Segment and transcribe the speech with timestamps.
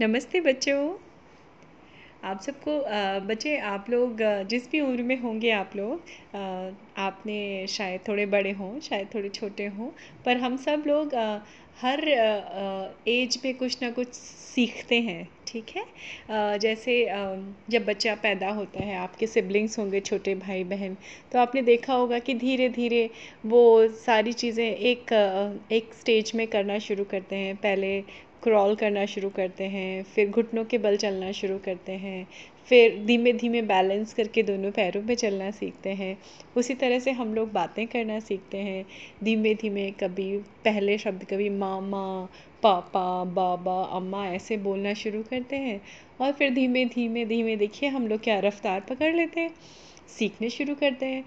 [0.00, 0.82] नमस्ते बच्चों।
[2.24, 2.72] आप सबको
[3.26, 4.18] बच्चे, आप लोग
[4.48, 6.36] जिस भी उम्र में होंगे आप लोग
[6.98, 9.88] आपने शायद थोड़े बड़े हों, शायद थोड़े छोटे हों,
[10.24, 11.14] पर हम सब लोग
[11.80, 12.08] हर
[13.08, 15.84] एज में कुछ ना कुछ सीखते हैं, ठीक है?
[16.58, 16.94] जैसे
[17.70, 20.96] जब बच्चा पैदा होता है, आपके सिबलिंग्स होंगे, छोटे भाई बहन
[21.32, 23.08] तो आपने देखा होगा कि धीरे धीरे
[23.46, 25.12] वो सारी चीज़ें एक
[25.72, 28.02] एक स्टेज में करना शुरू करते हैं। पहले
[28.42, 32.26] क्रॉल करना शुरू करते हैं, फिर घुटनों के बल चलना शुरू करते हैं,
[32.68, 36.16] फिर धीमे धीमे बैलेंस करके दोनों पैरों पे चलना सीखते हैं।
[36.56, 38.84] उसी तरह से हम लोग बातें करना सीखते हैं।
[39.24, 42.28] धीमे धीमे कभी पहले शब्द कभी मामा,
[42.62, 45.80] पापा, बाबा, अम्मा ऐसे बोलना शुरू करते हैं
[46.20, 49.50] और फिर धीमे धीमे धीमे देखिए हम लोग क्या रफ्तार पकड़ लेते हैं,
[50.18, 51.24] सीखने शुरू करते हैं।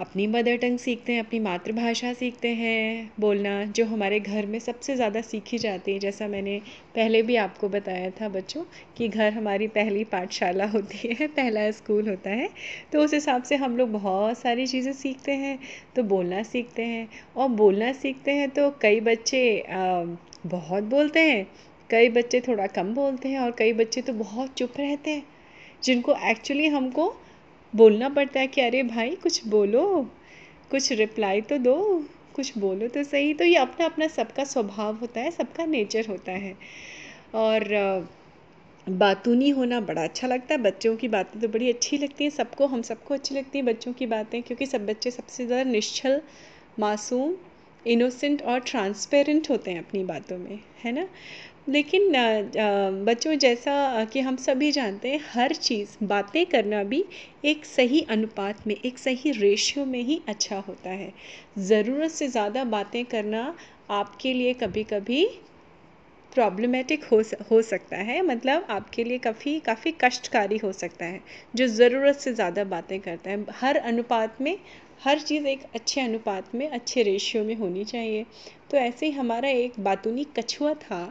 [0.00, 4.94] अपनी मदर टंग सीखते हैं, अपनी मातृभाषा सीखते हैं, बोलना जो हमारे घर में सबसे
[4.96, 6.58] ज़्यादा सीखी जाती है। जैसा मैंने
[6.94, 8.62] पहले भी आपको बताया था बच्चों
[8.96, 12.48] कि घर हमारी पहली पाठशाला होती है, पहला स्कूल होता है।
[12.92, 15.58] तो उस हिसाब से हम लोग बहुत सारी चीज़ें सीखते हैं
[15.96, 19.42] तो बोलना सीखते हैं। और बोलना सीखते हैं तो कई बच्चे
[20.46, 21.46] बहुत बोलते हैं,
[21.90, 25.22] कई बच्चे थोड़ा कम बोलते हैं और कई बच्चे तो बहुत चुप रहते हैं,
[25.82, 27.12] जिनको एक्चुअली हमको
[27.72, 30.10] बोलना पड़ता है कि अरे भाई, कुछ बोलो,
[30.70, 31.76] कुछ रिप्लाई तो दो,
[32.34, 36.32] कुछ बोलो तो सही। तो ये अपना अपना सबका स्वभाव होता है, सबका नेचर होता
[36.32, 36.56] है।
[37.34, 38.08] और
[38.86, 42.66] बातूनी होना बड़ा अच्छा लगता है। बच्चों की बातें तो बड़ी अच्छी लगती हैं। सबको,
[42.66, 46.20] हम सबको अच्छी लगती हैं, बच्चों की बातें, क्योंकि सब बच्चे सबसे ज़्यादा निश्चल,
[46.78, 47.34] मासूम
[47.86, 51.06] इनोसेंट और ट्रांसपेरेंट होते हैं अपनी बातों में, है ना?
[51.66, 52.12] लेकिन
[53.04, 57.04] बच्चों जैसा कि हम सभी जानते हैं, हर चीज़, बातें करना भी
[57.44, 61.12] एक सही अनुपात में, एक सही रेशियो में ही अच्छा होता है।
[61.60, 63.54] ज़रूरत से ज़्यादा बातें करना
[63.92, 65.24] आपके लिए कभी कभी
[66.32, 71.20] प्रॉब्लमेटिक हो हो सकता है। मतलब आपके लिए काफ़ी काफ़ी कष्टकारी हो सकता है,
[71.54, 74.58] जो ज़रूरत से ज़्यादा बातें करता है। हर अनुपात में,
[75.02, 78.26] हर चीज़ एक अच्छे अनुपात में, अच्छे रेशियो में होनी चाहिए।
[78.70, 81.02] तो ऐसे ही हमारा एक बातूनी कछुआ था।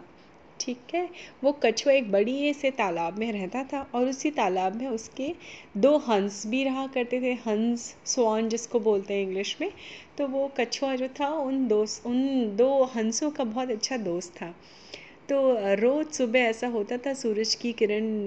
[0.60, 1.08] ठीक है?
[1.44, 5.34] वो कछुआ एक बड़ी से तालाब में रहता था और उसी तालाब में उसके
[5.78, 9.72] दो हंस भी रहा करते थे। हंस, स्वान जिसको बोलते हैं इंग्लिश में।
[10.18, 14.54] तो वो कछुआ जो था, उन दोस्त उन दो हंसों का बहुत अच्छा दोस्त था।
[15.30, 15.40] तो
[15.76, 18.26] रोज़ सुबह ऐसा होता था, सूरज की किरण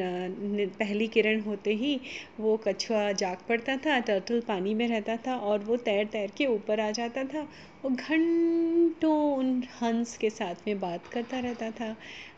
[0.78, 2.00] पहली किरण होते ही
[2.40, 6.46] वो कछुआ जाग पड़ता था, टर्टल पानी में रहता था और वो तैर तैर के
[6.46, 7.46] ऊपर आ जाता था।
[7.84, 11.96] और घंटों उन हंस के साथ में बात करता रहता था।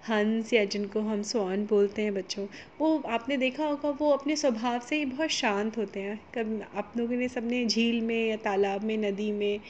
[0.09, 2.47] हंस या जिनको हम स्वान बोलते हैं बच्चों,
[2.81, 6.93] वो आपने देखा होगा, वो अपने स्वभाव से ही बहुत शांत होते हैं। कब आप
[6.97, 9.61] लोगों ने सबने झील में या तालाब में, नदी में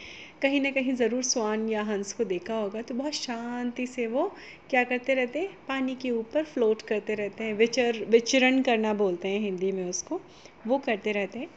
[0.42, 4.26] कहीं ना कहीं ज़रूर स्वान या हंस को देखा होगा तो बहुत शांति से वो
[4.70, 5.48] क्या करते रहते हैं?
[5.68, 10.20] पानी के ऊपर फ्लोट करते रहते हैं। विचर विचरण करना बोलते हैं हिंदी में उसको।
[10.66, 11.48] वो करते रहते हैं।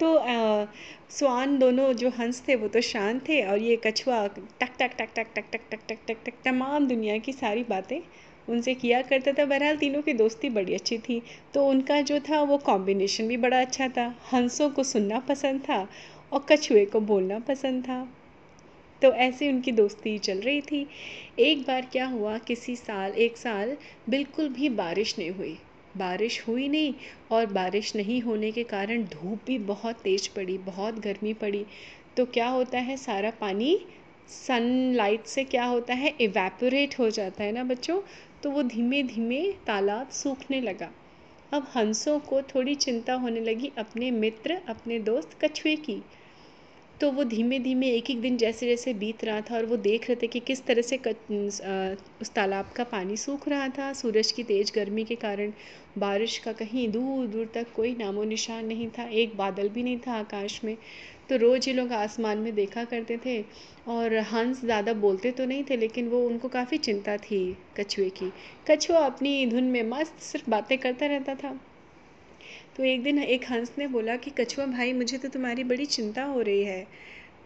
[0.00, 0.08] तो
[1.10, 5.12] स्वान दोनों जो हंस थे वो तो शांत थे और ये कछुआ टक टक टक
[5.16, 8.00] टक टक टक टक टक टक टक तमाम दुनिया की सारी बातें
[8.48, 11.20] उनसे किया करता था बहरहाल तीनों की दोस्ती बड़ी अच्छी थी
[11.54, 15.86] तो उनका जो था वो कॉम्बिनेशन भी बड़ा अच्छा था हंसों को सुनना पसंद था
[16.32, 18.06] और कछुए को बोलना पसंद था
[19.02, 20.86] तो ऐसे उनकी दोस्ती चल रही थी
[21.38, 23.76] एक बार क्या हुआ किसी साल एक साल
[24.08, 25.56] बिल्कुल भी बारिश नहीं हुई
[25.98, 26.94] बारिश हुई नहीं
[27.30, 31.66] और बारिश नहीं होने के कारण धूप भी बहुत तेज़ पड़ी, बहुत गर्मी पड़ी।
[32.16, 33.78] तो क्या होता है, सारा पानी
[34.28, 38.00] सनलाइट से क्या होता है इवेपोरेट हो जाता है ना बच्चों?
[38.42, 40.90] तो वो धीमे धीमे तालाब सूखने लगा।
[41.52, 46.02] अब हंसों को थोड़ी चिंता होने लगी अपने मित्र, अपने दोस्त कछुए की।
[47.00, 50.08] तो वो धीमे धीमे एक एक दिन जैसे जैसे बीत रहा था और वो देख
[50.08, 50.96] रहे थे कि किस तरह से
[52.20, 55.52] उस तालाब का पानी सूख रहा था। सूरज की तेज़ गर्मी के कारण
[55.98, 59.98] बारिश का कहीं दूर दूर तक कोई नामो निशान नहीं था, एक बादल भी नहीं
[60.06, 60.76] था आकाश में।
[61.28, 63.40] तो रोज़ ये लोग आसमान में देखा करते थे
[63.88, 67.40] और हंस ज़्यादा बोलते तो नहीं थे, लेकिन वो उनको काफ़ी चिंता थी
[67.76, 68.32] कछुए की।
[68.66, 71.58] कछुआ अपनी धुन में मस्त सिर्फ़ बातें करता रहता था।
[72.76, 76.22] तो एक दिन एक हंस ने बोला कि, कछुआ भाई, मुझे तो तुम्हारी बड़ी चिंता
[76.22, 76.86] हो रही है।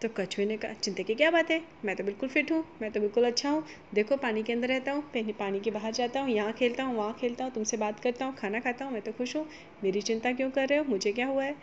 [0.02, 1.60] तो कछुए ने कहा, चिंता की क्या बात है?
[1.84, 3.62] मैं तो बिल्कुल फिट हूँ, मैं तो बिल्कुल अच्छा हूँ।
[3.94, 7.16] देखो, पानी के अंदर रहता हूँ पानी के बाहर जाता हूँ, यहाँ खेलता हूँ, वहाँ
[7.20, 9.46] खेलता हूँ, तुमसे बात करता हूँ, खाना खाता हूँ, मैं तो खुश हूँ।
[9.84, 10.84] मेरी चिंता क्यों कर रहे हो?
[10.84, 11.56] मुझे क्या हुआ है?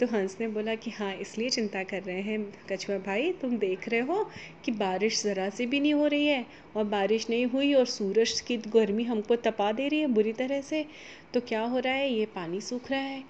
[0.00, 3.88] तो हंस ने बोला कि हाँ इसलिए चिंता कर रहे हैं। कछुआ भाई, तुम देख
[3.88, 4.28] रहे हो
[4.64, 6.46] कि बारिश ज़रा से भी नहीं हो रही है
[6.76, 10.60] और बारिश नहीं हुई और सूरज की गर्मी हमको तपा दे रही है बुरी तरह
[10.60, 10.84] से।
[11.34, 12.12] तो क्या हो रहा है?
[12.12, 13.24] ये पानी सूख रहा है।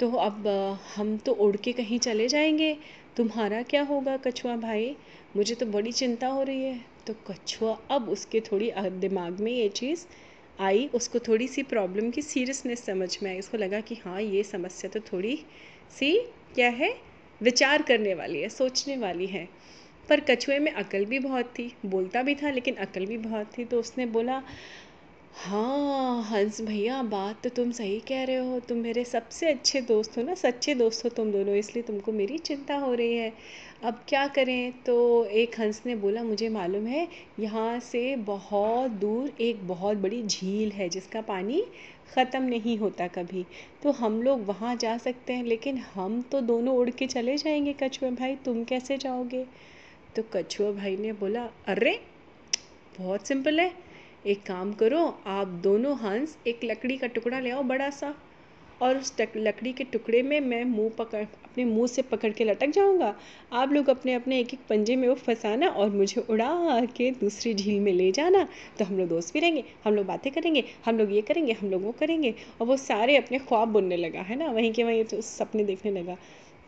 [0.00, 0.48] तो अब
[0.96, 2.76] हम तो उड़ के कहीं चले जाएँगे।
[3.16, 4.96] तुम्हारा क्या होगा कछुआ भाई?
[5.36, 9.68] मुझे तो बड़ी चिंता हो रही है। तो कछुआ, अब उसके थोड़ी दिमाग में ये
[9.68, 10.06] चीज़
[10.60, 14.42] आई, उसको थोड़ी सी प्रॉब्लम की सीरियसनेस समझ में आई। उसको लगा कि हाँ ये
[14.42, 15.36] समस्या तो थोड़ी
[15.90, 16.12] सी
[16.54, 16.94] क्या है,
[17.40, 19.48] विचार करने वाली है, सोचने वाली है।
[20.08, 23.64] पर कछुए में अकल भी बहुत थी, बोलता भी था, लेकिन अकल भी बहुत थी
[23.64, 24.42] तो उसने बोला
[25.34, 30.18] हाँ हंस भैया, बात तो तुम सही कह रहे हो। तुम मेरे सबसे अच्छे दोस्त
[30.18, 33.32] हो ना, सच्चे दोस्त हो तुम दोनों, इसलिए तुमको मेरी चिंता हो रही है।
[33.82, 34.72] अब क्या करें?
[34.86, 37.08] तो एक हंस ने बोला, मुझे मालूम है,
[37.40, 41.64] यहाँ से बहुत दूर एक बहुत बड़ी झील है, जिसका पानी
[42.14, 43.46] ख़त्म नहीं होता कभी।
[43.82, 47.72] तो हम लोग वहाँ जा सकते हैं, लेकिन हम तो दोनों उड़ के चले जाएँगे
[47.72, 49.46] कछुए भाई, तुम कैसे जाओगे?
[50.16, 52.00] तो कछुआ भाई ने बोला, अरे,
[52.98, 53.89] बहुत सिंपल है
[54.26, 58.14] एक काम करो, आप दोनों हंस, एक लकड़ी का टुकड़ा ले आओ बड़ा सा
[58.82, 62.66] और उस लकड़ी के टुकड़े में मैं मुँह पकड़ अपने मुँह से पकड़ के लटक
[62.66, 63.14] जाऊँगा।
[63.52, 67.54] आप लोग अपने अपने एक एक पंजे में वो फंसाना और मुझे उड़ा के दूसरी
[67.54, 70.98] झील में ले जाना। तो हम लोग दोस्त भी रहेंगे, हम लोग बातें करेंगे, हम
[70.98, 74.36] लोग ये करेंगे, हम लोग वो करेंगे। और वो सारे अपने ख्वाब बुनने लगा, है
[74.36, 74.50] ना?
[74.50, 76.16] वहीं के वहीं तो सपने देखने लगा।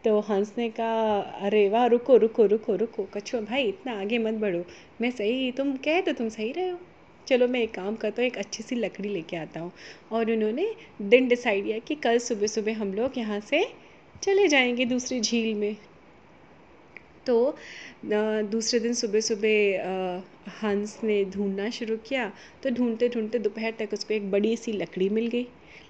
[0.05, 4.35] तो हंस ने कहा अरे वाह, रुको रुको रुको रुको, कछुआ भाई, इतना आगे मत
[4.35, 4.65] बढ़ो।
[5.01, 6.79] मैं सही, तुम कह तो तुम सही रहे हो।
[7.29, 9.73] चलो मैं एक काम करता हूँ, एक अच्छी सी लकड़ी लेके आता हूँ।
[10.13, 10.67] और उन्होंने
[11.03, 13.65] दिन डिसाइड किया कि कल सुबह सुबह हम लोग यहाँ से
[14.23, 15.77] चले जाएँगे दूसरी झील में।
[17.27, 17.57] तो
[18.05, 20.23] दूसरे दिन सुबह सुबह
[20.63, 22.31] हंस ने ढूंढना शुरू किया।
[22.63, 25.47] तो ढूंढते ढूंढते दोपहर तक उसको एक बड़ी सी लकड़ी मिल गई।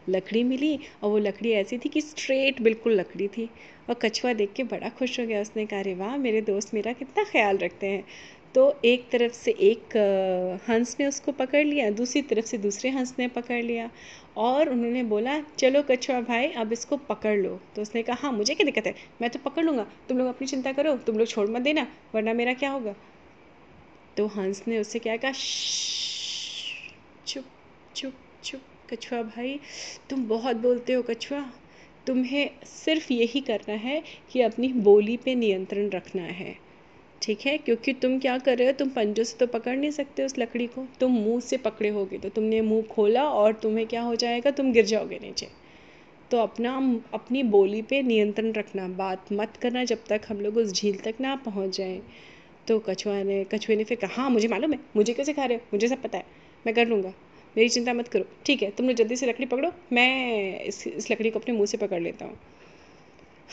[0.08, 3.48] लकड़ी मिली और वो लकड़ी ऐसी थी कि स्ट्रेट बिल्कुल लकड़ी थी।
[3.88, 6.92] और कछुआ देख के बड़ा खुश हो गया। उसने कहा, अरे वाह, मेरे दोस्त मेरा
[6.92, 8.04] कितना ख्याल रखते हैं।
[8.54, 9.96] तो एक तरफ़ से एक
[10.68, 13.90] हंस ने उसको पकड़ लिया, दूसरी तरफ़ से दूसरे हंस ने पकड़ लिया
[14.36, 18.54] और उन्होंने बोला, चलो कछुआ भाई, अब इसको पकड़ लो। तो उसने कहा हाँ मुझे
[18.54, 18.94] क्या दिक्कत है?
[19.20, 22.32] मैं तो पकड़ लूँगा। तुम लोग अपनी चिंता करो, तुम लोग छोड़ मत देना, वरना
[22.32, 22.94] मेरा क्या होगा?
[24.16, 25.32] तो हंस ने उससे क्या कहा
[27.26, 27.44] चुप
[27.96, 28.14] चुप
[28.44, 28.60] चुप,
[28.90, 29.60] कछुआ भाई,
[30.10, 31.40] तुम बहुत बोलते हो कछुआ।
[32.06, 34.02] तुम्हें सिर्फ़ यही करना है
[34.32, 36.61] कि अपनी बोली पे नियंत्रण रखना है।
[37.22, 37.56] ठीक है?
[37.58, 38.72] क्योंकि तुम क्या कर रहे हो?
[38.72, 42.18] तुम पंजों से तो पकड़ नहीं सकते उस लकड़ी को। तुम मुँह से पकड़े होगे
[42.18, 44.50] तो तुमने मुँह खोला और तुम्हें क्या हो जाएगा?
[44.50, 45.48] तुम गिर जाओगे नीचे।
[46.30, 50.72] तो अपना, अपनी बोली पे नियंत्रण रखना, बात मत करना जब तक हम लोग उस
[50.72, 52.00] झील तक ना पहुँच जाएँ।
[52.68, 55.56] तो कछुआ ने, कछुए ने फिर कहा हाँ मुझे मालूम है। मुझे कैसे खा रहे
[55.56, 55.62] हो?
[55.72, 56.24] मुझे सब पता है।
[56.66, 57.12] मैं कर लूँगा।
[57.56, 61.10] मेरी चिंता मत करो। ठीक है, तुम लोग जल्दी से लकड़ी पकड़ो। मैं इस इस
[61.10, 62.36] लकड़ी को अपने मुँह से पकड़ लेता हूँ।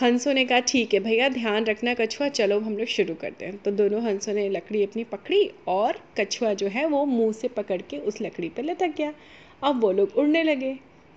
[0.01, 3.57] हंसों ने कहा, ठीक है भैया, ध्यान रखना, कछुआ, चलो हम लोग शुरू करते हैं।
[3.57, 7.81] तो दोनों हंसों ने लकड़ी अपनी पकड़ी और कछुआ जो है वो मुँह से पकड़
[7.81, 9.13] के उस लकड़ी पर लटक गया।
[9.63, 10.73] अब वो लोग उड़ने लगे,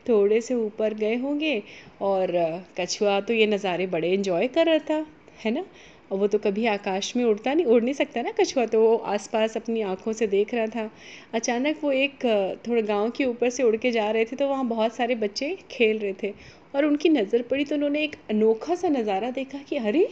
[0.06, 1.62] थोड़े से ऊपर गए होंगे
[2.02, 2.32] और
[2.78, 5.04] कछुआ तो ये नज़ारे बड़े इन्जॉय कर रहा था,
[5.44, 5.64] है ना?
[6.10, 9.56] वो तो कभी आकाश में उड़ता नहीं, उड़ नहीं सकता ना कछुआ तो वो आसपास
[9.56, 10.90] अपनी आँखों से देख रहा था।
[11.34, 12.24] अचानक वो एक
[12.66, 15.56] थोड़ा गाँव के ऊपर से उड़ के जा रहे थे तो वहाँ बहुत सारे बच्चे
[15.70, 16.32] खेल रहे थे
[16.74, 20.06] और उनकी नज़र पड़ी तो उन्होंने एक अनोखा सा नज़ारा देखा कि अरे,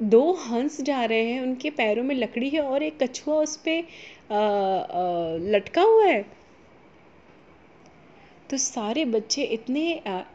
[0.00, 3.84] दो हंस जा रहे हैं, उनके पैरों में लकड़ी है और एक कछुआ उस पर
[5.50, 6.24] लटका हुआ है।
[8.50, 9.82] तो सारे बच्चे इतने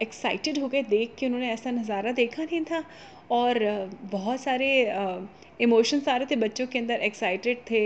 [0.02, 2.84] एक्साइटेड हो गए देख के, उन्होंने ऐसा नज़ारा देखा नहीं था
[3.32, 3.60] और
[4.12, 4.70] बहुत सारे
[5.62, 7.84] इमोशंस आ रहे थे बच्चों के अंदर एक्साइटेड थे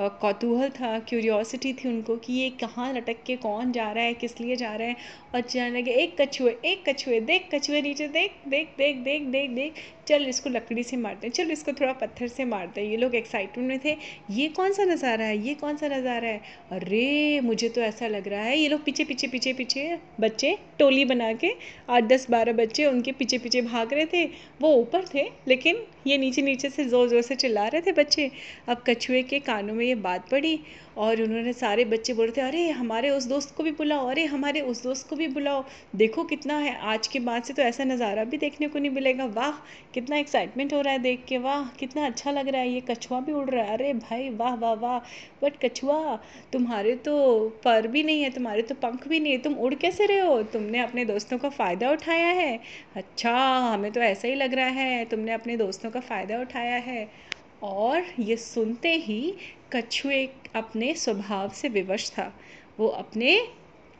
[0.00, 4.40] कौतूहल था क्यूरियोसिटी थी उनको कि ये कहाँ लटक के, कौन जा रहा है, किस
[4.40, 4.96] लिए जा रहा है
[5.34, 9.50] और जाने लगे, एक कछुए एक कछुए, देख कछुए नीचे, देख देख देख देख देख
[9.50, 9.74] देख।
[10.08, 13.14] चल इसको लकड़ी से मारते हैं, चल इसको थोड़ा पत्थर से मारते हैं। ये लोग
[13.14, 13.96] एक्साइटमेंट में थे,
[14.30, 16.40] ये कौन सा नज़ारा है, ये कौन सा नज़ारा है?
[16.72, 21.04] अरे, मुझे तो ऐसा लग रहा है, ये लोग पीछे पीछे पीछे पीछे बच्चे टोली
[21.04, 21.52] बना के
[21.90, 24.24] आठ, दस, बारह बच्चे उनके पीछे पीछे भाग रहे थे।
[24.60, 28.30] वो ऊपर थे, लेकिन ये नीचे नीचे से ज़ोर ज़ोर से चिल्ला रहे थे बच्चे।
[28.68, 30.58] अब कछुए के कानों में ये बात पड़ी
[30.96, 34.24] और उन्होंने सारे बच्चे बोल रहे थे, अरे, हमारे उस दोस्त को भी बुलाओ, अरे,
[34.24, 35.64] हमारे उस दोस्त को भी बुलाओ।
[35.96, 39.24] देखो कितना है, आज के बाद से तो ऐसा नज़ारा भी देखने को नहीं मिलेगा।
[39.24, 39.50] वाह,
[39.94, 43.20] कितना एक्साइटमेंट हो रहा है देख के, वाह, कितना अच्छा लग रहा है ये, कछुआ
[43.20, 44.98] भी उड़ रहा है। अरे भाई, वाह वाह वाह।
[45.42, 46.18] बट कछुआ,
[46.52, 50.06] तुम्हारे तो पर भी नहीं है, तुम्हारे तो पंख भी नहीं है, तुम उड़ कैसे
[50.06, 50.42] रहे हो?
[50.42, 52.60] तुमने अपने दोस्तों का फ़ायदा उठाया है।
[52.96, 53.32] अच्छा
[53.72, 57.33] हमें तो ऐसा ही लग रहा है, तुमने अपने दोस्तों का फ़ायदा उठाया है।
[57.64, 59.34] और ये सुनते ही
[59.72, 62.32] कछुए अपने स्वभाव से विवश था।
[62.78, 63.38] वो अपने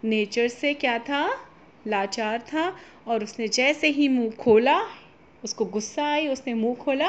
[0.04, 1.28] नेचर से क्या था?
[1.86, 2.76] लाचार था
[3.08, 4.80] और उसने जैसे ही मुँह खोला,
[5.44, 7.08] उसको गुस्सा आई, उसने मुँह खोला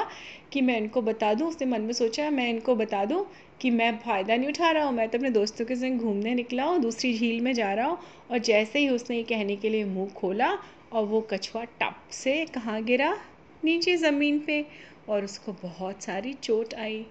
[0.54, 3.26] कि मैं इनको बता दूँ। उसने मन में सोचा, मैं इनको बता दूँ
[3.62, 6.64] कि मैं फ़ायदा नहीं उठा रहा हूँ, मैं तो अपने दोस्तों के संग घूमने निकला
[6.64, 7.98] हूँ, दूसरी झील में जा रहा हूँ।
[8.32, 10.58] और जैसे ही उसने ये कहने के लिए मुँह खोला
[10.92, 13.18] और वो कछुआ टप से कहाँ गिरा?
[13.64, 14.66] नीचे ज़मीन पे।
[15.10, 17.06] और उसको बहुत सारी चोट आई।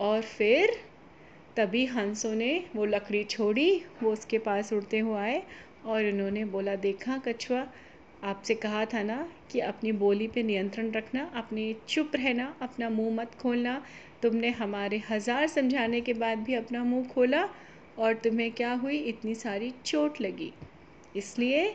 [0.00, 0.76] और फिर
[1.56, 5.42] तभी हंसों ने वो लकड़ी छोड़ी, वो उसके पास उड़ते हुए आए
[5.86, 7.66] और उन्होंने बोला, देखा कछुआ,
[8.24, 13.14] आपसे कहा था ना कि अपनी बोली पे नियंत्रण रखना, अपनी चुप रहना, अपना मुँह
[13.14, 13.82] मत खोलना।
[14.22, 17.48] तुमने हमारे हज़ार समझाने के बाद भी अपना मुँह खोला
[17.98, 18.96] और तुम्हें क्या हुई?
[18.98, 20.52] इतनी सारी चोट लगी।
[21.16, 21.74] इसलिए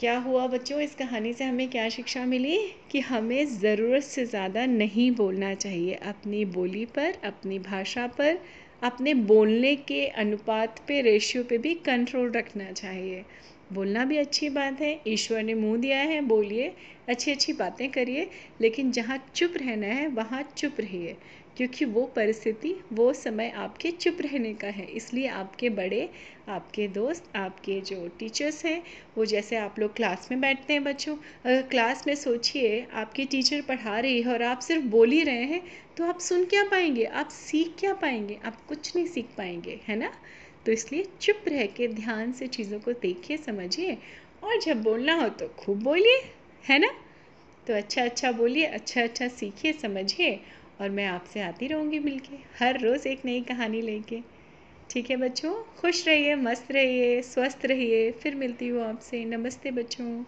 [0.00, 0.80] क्या हुआ बच्चों?
[0.80, 2.56] इस कहानी से हमें क्या शिक्षा मिली?
[2.90, 8.38] कि हमें ज़रूरत से ज़्यादा नहीं बोलना चाहिए अपनी बोली पर, अपनी भाषा पर,
[8.82, 13.24] अपने बोलने के अनुपात पे रेशियो पे भी कंट्रोल रखना चाहिए।
[13.72, 16.72] बोलना भी अच्छी बात है, ईश्वर ने मुँह दिया है, बोलिए
[17.08, 18.28] अच्छी अच्छी बातें करिए,
[18.60, 21.16] लेकिन जहाँ चुप रहना है, वहाँ चुप रहिए,
[21.56, 26.08] क्योंकि वो परिस्थिति, वो समय आपके चुप रहने का है, इसलिए आपके बड़े,
[26.48, 28.82] आपके दोस्त, आपके जो टीचर्स हैं,
[29.16, 33.60] वो जैसे आप लोग क्लास में बैठते हैं बच्चों अगर क्लास में सोचिए, आपकी टीचर
[33.62, 35.62] पढ़ा रही है और आप सिर्फ़ बोल ही रहे हैं
[35.96, 39.96] तो आप सुन क्या पाएँगे, आप सीख क्या पाएँगे, आप कुछ नहीं सीख पाएँगे, है
[39.96, 40.12] ना?
[40.66, 43.98] तो इसलिए चुप रह के ध्यान से चीज़ों को देखिए, समझिए
[44.42, 46.20] और जब बोलना हो तो खूब बोलिए,
[46.68, 46.90] है ना?
[47.66, 50.40] तो अच्छा अच्छा बोलिए अच्छा अच्छा सीखिए, समझिए
[50.80, 54.22] और मैं आपसे आती रहूँगी मिलके हर रोज़ एक नई कहानी लेके।
[54.90, 55.54] ठीक है बच्चों?
[55.76, 60.24] खुश रहिए, मस्त रहिए, स्वस्थ रहिए। फिर मिलती हूँ आपसे। नमस्ते बच्चों।